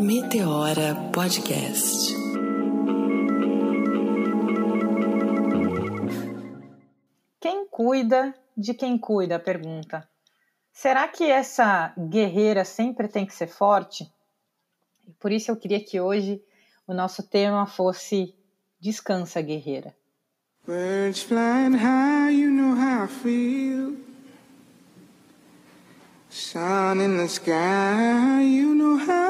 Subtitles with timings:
[0.00, 2.14] Meteora Podcast.
[7.38, 9.38] Quem cuida de quem cuida?
[9.38, 10.08] Pergunta.
[10.72, 14.10] Será que essa guerreira sempre tem que ser forte?
[15.18, 16.42] Por isso eu queria que hoje
[16.86, 18.34] o nosso tema fosse
[18.80, 19.94] Descansa, guerreira.
[20.66, 23.96] Birds flying high, you know how I feel.
[26.30, 29.29] Sun in the sky, you know how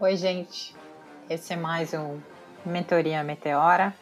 [0.00, 0.74] Oi, gente.
[1.28, 2.18] Esse é mais um
[2.64, 3.94] Mentoria Meteora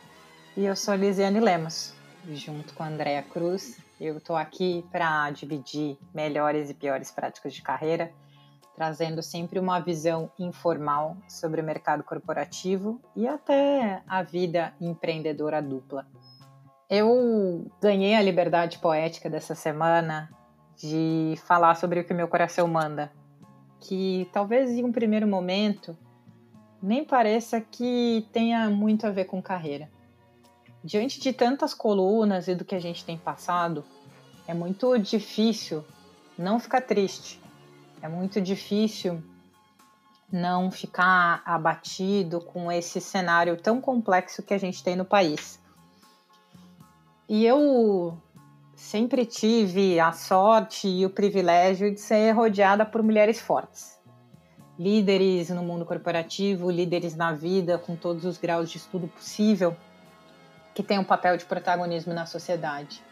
[0.56, 1.92] e eu sou Lisiane Lemos,
[2.30, 7.62] junto com a Andrea Cruz eu estou aqui para dividir melhores e piores práticas de
[7.62, 8.12] carreira,
[8.76, 16.06] trazendo sempre uma visão informal sobre o mercado corporativo e até a vida empreendedora dupla.
[16.88, 20.30] Eu ganhei a liberdade poética dessa semana
[20.76, 23.10] de falar sobre o que meu coração manda,
[23.80, 25.96] que talvez em um primeiro momento
[26.82, 29.88] nem pareça que tenha muito a ver com carreira
[30.82, 33.84] diante de tantas colunas e do que a gente tem passado,
[34.46, 35.84] é muito difícil
[36.36, 37.40] não ficar triste.
[38.00, 39.22] É muito difícil
[40.30, 45.60] não ficar abatido com esse cenário tão complexo que a gente tem no país.
[47.28, 48.16] E eu
[48.88, 54.00] sempre tive a sorte e o privilégio de ser rodeada por mulheres fortes.
[54.78, 59.76] Líderes no mundo corporativo, líderes na vida, com todos os graus de estudo possível
[60.74, 63.02] que tem um papel de protagonismo na sociedade.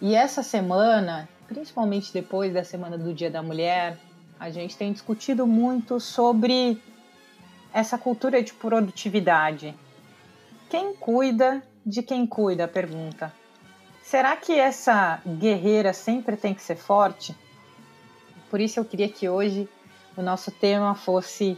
[0.00, 3.98] E essa semana, principalmente depois da semana do Dia da Mulher,
[4.38, 6.82] a gente tem discutido muito sobre
[7.70, 9.74] essa cultura de produtividade.
[10.70, 12.66] Quem cuida de quem cuida?
[12.66, 13.39] Pergunta.
[14.02, 17.36] Será que essa guerreira sempre tem que ser forte?
[18.50, 19.68] Por isso eu queria que hoje
[20.16, 21.56] o nosso tema fosse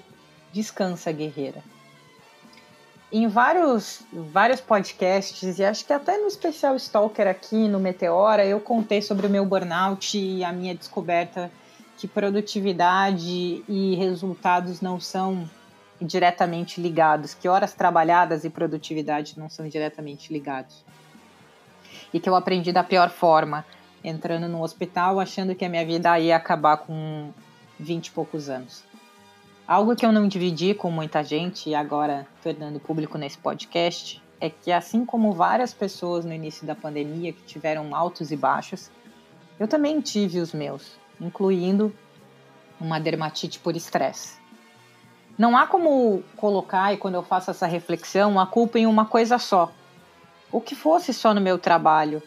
[0.53, 1.62] Descansa, guerreira
[3.12, 8.59] em vários, vários podcasts, e acho que até no especial Stalker aqui no Meteora, eu
[8.59, 11.53] contei sobre o meu burnout e a minha descoberta
[11.98, 15.48] que produtividade e resultados não são
[16.00, 20.82] diretamente ligados, que horas trabalhadas e produtividade não são diretamente ligados.
[22.12, 23.65] E que eu aprendi da pior forma,
[24.05, 27.31] entrando no hospital achando que a minha vida ia acabar com
[27.78, 28.84] 20 e poucos anos.
[29.67, 34.51] Algo que eu não dividi com muita gente e agora tornando público nesse podcast é
[34.51, 38.91] que, assim como várias pessoas no início da pandemia que tiveram altos e baixos,
[39.59, 41.95] eu também tive os meus, incluindo
[42.81, 44.37] uma dermatite por estresse.
[45.39, 49.39] Não há como colocar, e quando eu faço essa reflexão, a culpa em uma coisa
[49.39, 49.71] só.
[50.53, 52.23] O que fosse só no meu trabalho.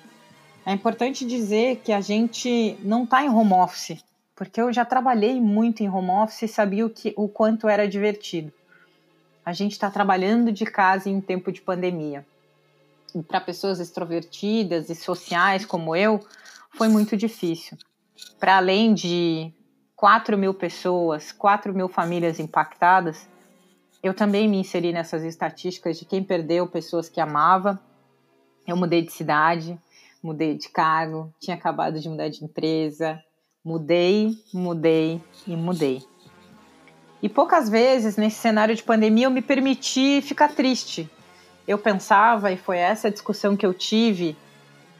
[0.65, 4.03] É importante dizer que a gente não está em home office
[4.35, 7.87] porque eu já trabalhei muito em home office e sabia o, que, o quanto era
[7.87, 8.51] divertido.
[9.45, 12.25] A gente está trabalhando de casa em tempo de pandemia.
[13.13, 16.19] E para pessoas extrovertidas e sociais como eu,
[16.71, 17.77] foi muito difícil.
[18.37, 19.53] Para além de
[19.95, 23.29] 4 mil pessoas, 4 mil famílias impactadas,
[24.03, 27.79] eu também me inseri nessas estatísticas de quem perdeu pessoas que amava.
[28.67, 29.79] Eu mudei de cidade,
[30.23, 33.21] mudei de cargo, tinha acabado de mudar de empresa,
[33.65, 36.03] Mudei, mudei e mudei.
[37.19, 41.09] E poucas vezes nesse cenário de pandemia eu me permiti ficar triste.
[41.67, 44.37] Eu pensava, e foi essa discussão que eu tive,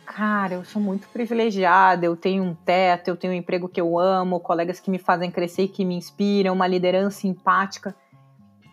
[0.03, 4.00] cara, eu sou muito privilegiada, eu tenho um teto, eu tenho um emprego que eu
[4.00, 7.95] amo, colegas que me fazem crescer e que me inspiram, uma liderança empática.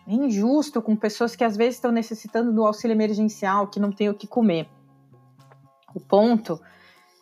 [0.07, 4.09] É injusto com pessoas que às vezes estão necessitando do auxílio emergencial, que não têm
[4.09, 4.67] o que comer.
[5.93, 6.59] O ponto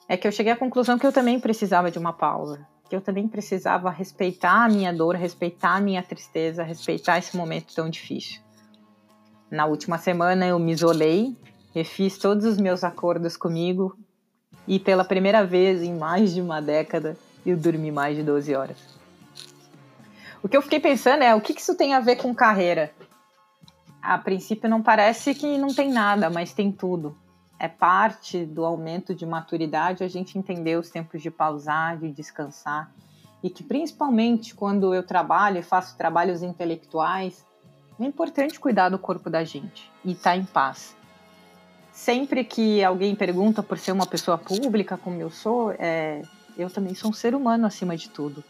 [0.07, 3.01] é que eu cheguei à conclusão que eu também precisava de uma pausa, que eu
[3.01, 8.41] também precisava respeitar a minha dor, respeitar a minha tristeza, respeitar esse momento tão difícil.
[9.50, 11.35] Na última semana eu me isolei,
[11.73, 13.97] refiz todos os meus acordos comigo
[14.68, 18.77] e pela primeira vez em mais de uma década eu dormi mais de 12 horas.
[20.41, 22.91] O que eu fiquei pensando é o que isso tem a ver com carreira?
[24.01, 27.15] A princípio não parece que não tem nada, mas tem tudo
[27.62, 32.92] é parte do aumento de maturidade a gente entender os tempos de pausar, de descansar
[33.44, 37.46] e que principalmente quando eu trabalho e faço trabalhos intelectuais,
[38.00, 40.96] é importante cuidar do corpo da gente e estar tá em paz.
[41.92, 46.24] Sempre que alguém pergunta por ser uma pessoa pública como eu sou, é,
[46.58, 48.44] eu também sou um ser humano acima de tudo.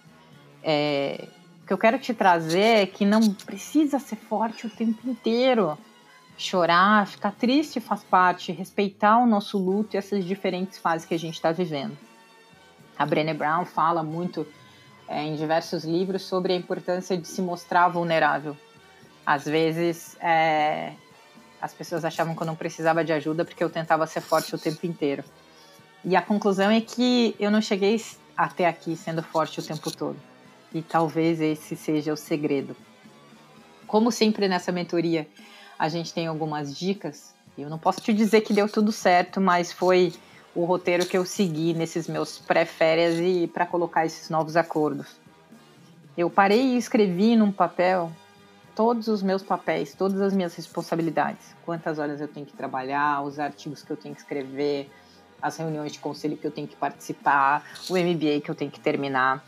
[0.64, 1.28] É,
[1.64, 5.78] o que eu quero te trazer é que não precisa ser forte o tempo inteiro.
[6.42, 11.20] Chorar, ficar triste faz parte, respeitar o nosso luto e essas diferentes fases que a
[11.20, 11.96] gente está vivendo.
[12.98, 14.48] A Brené Brown fala muito
[15.08, 18.58] é, em diversos livros sobre a importância de se mostrar vulnerável.
[19.24, 20.94] Às vezes, é,
[21.62, 24.58] as pessoas achavam que eu não precisava de ajuda porque eu tentava ser forte o
[24.58, 25.24] tempo inteiro.
[26.04, 28.04] E a conclusão é que eu não cheguei
[28.36, 30.18] até aqui sendo forte o tempo todo.
[30.74, 32.76] E talvez esse seja o segredo.
[33.86, 35.28] Como sempre nessa mentoria,
[35.82, 37.34] a gente tem algumas dicas.
[37.58, 40.14] Eu não posso te dizer que deu tudo certo, mas foi
[40.54, 45.08] o roteiro que eu segui nesses meus pré-férias e para colocar esses novos acordos.
[46.16, 48.12] Eu parei e escrevi num papel
[48.76, 51.56] todos os meus papéis, todas as minhas responsabilidades.
[51.66, 54.88] Quantas horas eu tenho que trabalhar, os artigos que eu tenho que escrever,
[55.42, 58.80] as reuniões de conselho que eu tenho que participar, o MBA que eu tenho que
[58.80, 59.44] terminar.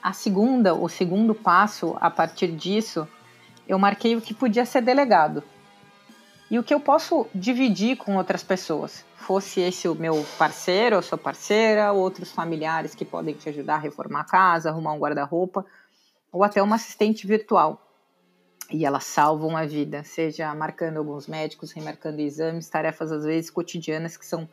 [0.00, 3.08] A segunda, o segundo passo, a partir disso,
[3.66, 5.42] eu marquei o que podia ser delegado
[6.50, 9.04] e o que eu posso dividir com outras pessoas.
[9.16, 13.78] Fosse esse o meu parceiro ou sua parceira, outros familiares que podem te ajudar a
[13.78, 15.64] reformar a casa, arrumar um guarda-roupa,
[16.30, 17.80] ou até uma assistente virtual.
[18.70, 24.16] E elas salvam a vida, seja marcando alguns médicos, remarcando exames, tarefas às vezes cotidianas
[24.16, 24.48] que são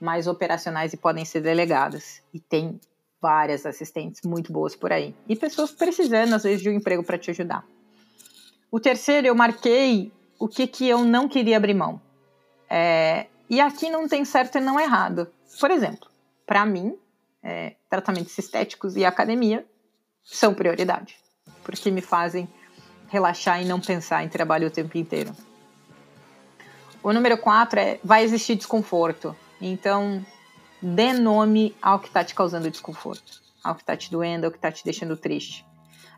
[0.00, 2.22] mais operacionais e podem ser delegadas.
[2.32, 2.80] E tem
[3.20, 5.14] várias assistentes muito boas por aí.
[5.28, 7.64] E pessoas precisando, às vezes, de um emprego para te ajudar.
[8.70, 12.00] O terceiro, eu marquei o que, que eu não queria abrir mão.
[12.68, 15.28] É, e aqui não tem certo e não errado.
[15.60, 16.08] Por exemplo,
[16.44, 16.96] para mim,
[17.42, 19.64] é, tratamentos estéticos e academia
[20.24, 21.16] são prioridade,
[21.64, 22.48] porque me fazem
[23.08, 25.32] relaxar e não pensar em trabalho o tempo inteiro.
[27.02, 29.34] O número 4 é vai existir desconforto.
[29.60, 30.26] Então,
[30.82, 34.58] dê nome ao que está te causando desconforto, ao que está te doendo, ao que
[34.58, 35.64] está te deixando triste.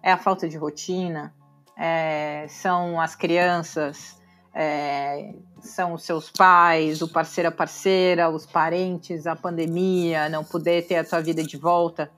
[0.03, 1.35] É a falta de rotina,
[1.79, 4.21] é, são as crianças,
[4.53, 10.87] é, são os seus pais, o parceiro a parceira, os parentes, a pandemia, não poder
[10.87, 12.11] ter a tua vida de volta.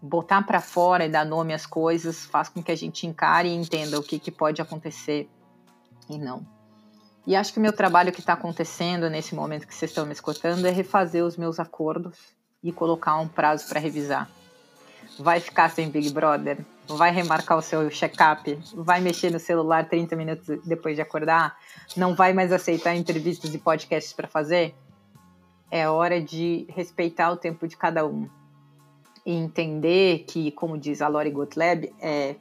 [0.00, 3.54] Botar para fora e dar nome às coisas faz com que a gente encare e
[3.54, 5.28] entenda o que, que pode acontecer
[6.08, 6.46] e não.
[7.26, 10.12] E acho que o meu trabalho que está acontecendo nesse momento que vocês estão me
[10.12, 12.18] escutando é refazer os meus acordos
[12.62, 14.30] e colocar um prazo para revisar.
[15.18, 16.64] Vai ficar sem Big Brother?
[16.86, 18.58] Vai remarcar o seu check-up?
[18.74, 21.56] Vai mexer no celular 30 minutos depois de acordar?
[21.96, 24.74] Não vai mais aceitar entrevistas e podcasts para fazer?
[25.70, 28.28] É hora de respeitar o tempo de cada um
[29.24, 32.36] e entender que, como diz a Lori Gottlieb, é,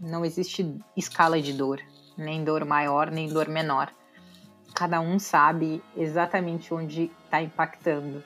[0.00, 1.80] não existe escala de dor,
[2.16, 3.92] nem dor maior, nem dor menor
[4.72, 8.22] cada um sabe exatamente onde está impactando.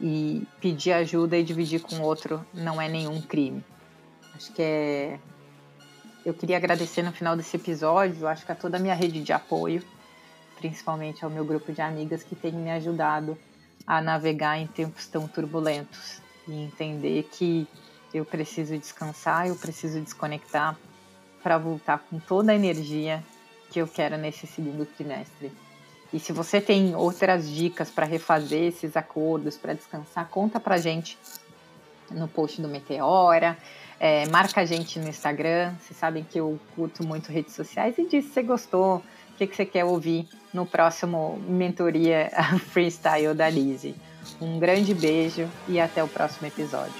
[0.00, 3.64] E pedir ajuda e dividir com outro não é nenhum crime.
[4.34, 5.18] Acho que é.
[6.24, 9.32] Eu queria agradecer no final desse episódio, acho que a toda a minha rede de
[9.32, 9.82] apoio,
[10.56, 13.36] principalmente ao meu grupo de amigas que tem me ajudado
[13.86, 17.68] a navegar em tempos tão turbulentos e entender que
[18.12, 20.76] eu preciso descansar, eu preciso desconectar
[21.42, 23.22] para voltar com toda a energia
[23.70, 25.52] que eu quero nesse segundo trimestre.
[26.14, 31.18] E se você tem outras dicas para refazer esses acordos, para descansar, conta para gente
[32.08, 33.58] no post do Meteora.
[33.98, 35.74] É, marca a gente no Instagram.
[35.80, 39.44] Vocês sabem que eu curto muito redes sociais e diz se você gostou, o que,
[39.44, 42.30] que você quer ouvir no próximo Mentoria
[42.70, 43.96] Freestyle da Lizzie.
[44.40, 46.94] Um grande beijo e até o próximo episódio.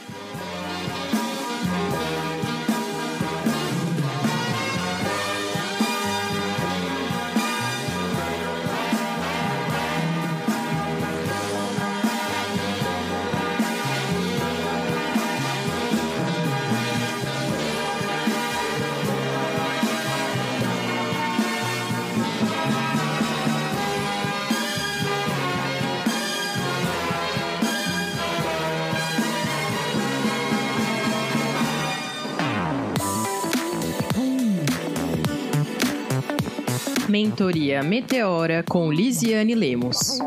[37.35, 40.21] Mentoria Meteora com Lisiane Lemos.